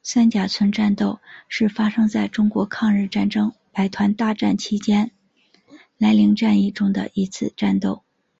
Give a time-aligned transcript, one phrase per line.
[0.00, 5.10] 三甲村战斗是发生在中国抗日战争百团大战期间
[5.98, 8.04] 涞灵战役中的一次战斗。